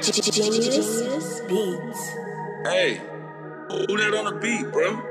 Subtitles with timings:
[0.00, 2.10] Genius Beats.
[2.62, 3.00] Hey,
[3.68, 5.02] who that on the beat, bro?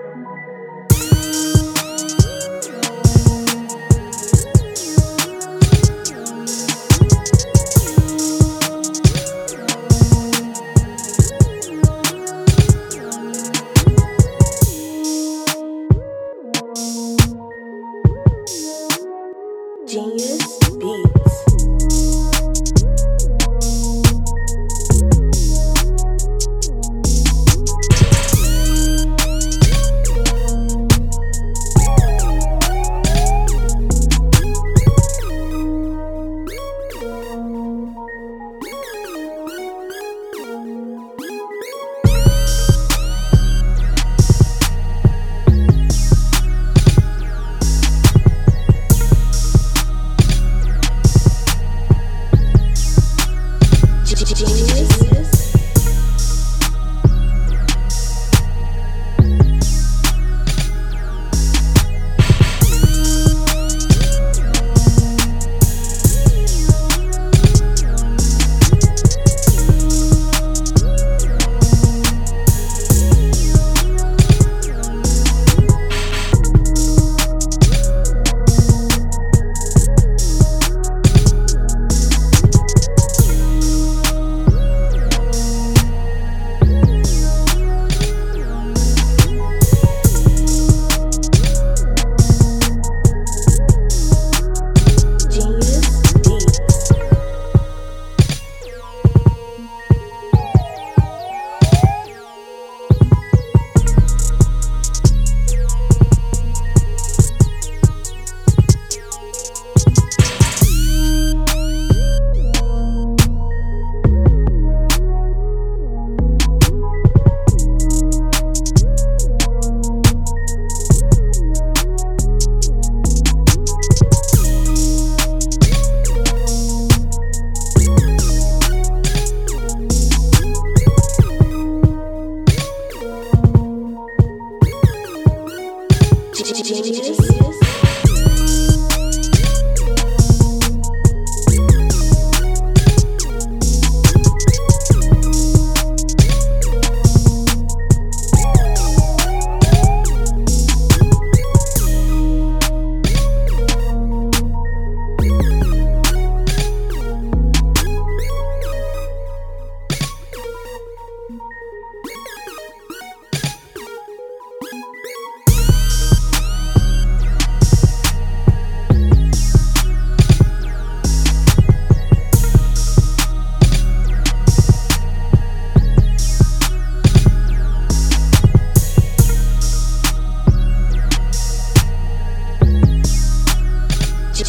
[19.85, 20.56] Genius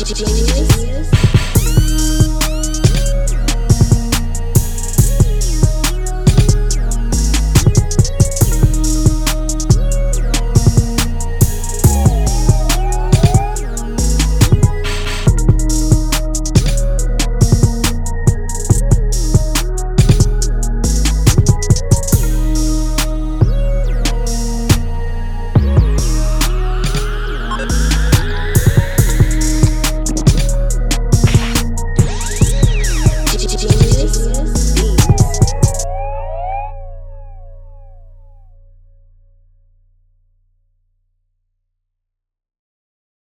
[0.05, 1.38] Genius.